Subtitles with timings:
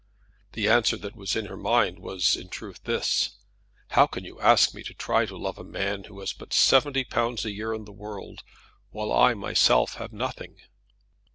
[0.53, 3.35] The answer that was in her mind was in truth this:
[3.89, 7.03] "How can you ask me to try to love a man who has but seventy
[7.03, 8.41] pounds a year in the world,
[8.89, 10.55] while I myself have nothing?"